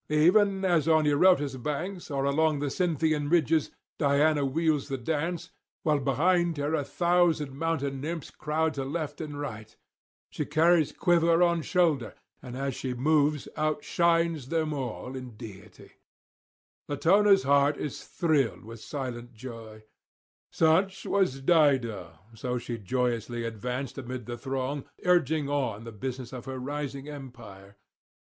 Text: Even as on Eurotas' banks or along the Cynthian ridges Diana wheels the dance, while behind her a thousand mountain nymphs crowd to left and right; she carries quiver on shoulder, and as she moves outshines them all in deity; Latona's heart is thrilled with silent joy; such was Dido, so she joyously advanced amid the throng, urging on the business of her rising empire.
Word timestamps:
Even 0.09 0.65
as 0.65 0.87
on 0.87 1.05
Eurotas' 1.05 1.61
banks 1.61 2.09
or 2.09 2.25
along 2.25 2.57
the 2.57 2.71
Cynthian 2.71 3.29
ridges 3.29 3.69
Diana 3.99 4.43
wheels 4.43 4.87
the 4.87 4.97
dance, 4.97 5.51
while 5.83 5.99
behind 5.99 6.57
her 6.57 6.73
a 6.73 6.83
thousand 6.83 7.55
mountain 7.55 8.01
nymphs 8.01 8.31
crowd 8.31 8.73
to 8.73 8.83
left 8.83 9.21
and 9.21 9.39
right; 9.39 9.77
she 10.31 10.43
carries 10.43 10.91
quiver 10.91 11.43
on 11.43 11.61
shoulder, 11.61 12.15
and 12.41 12.57
as 12.57 12.73
she 12.73 12.95
moves 12.95 13.47
outshines 13.55 14.47
them 14.49 14.73
all 14.73 15.15
in 15.15 15.35
deity; 15.37 15.91
Latona's 16.89 17.43
heart 17.43 17.77
is 17.77 18.03
thrilled 18.03 18.65
with 18.65 18.79
silent 18.79 19.35
joy; 19.35 19.83
such 20.51 21.05
was 21.05 21.41
Dido, 21.41 22.17
so 22.33 22.57
she 22.57 22.79
joyously 22.79 23.43
advanced 23.45 23.99
amid 23.99 24.25
the 24.25 24.35
throng, 24.35 24.83
urging 25.05 25.47
on 25.47 25.83
the 25.83 25.91
business 25.91 26.33
of 26.33 26.45
her 26.45 26.57
rising 26.57 27.07
empire. 27.07 27.75